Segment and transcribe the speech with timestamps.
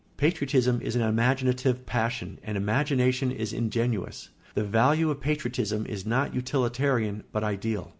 [0.17, 4.29] Patriotism is an imaginative passion, and imagination is ingenuous.
[4.55, 7.89] The value of patriotism is not utilitarian, but ideal.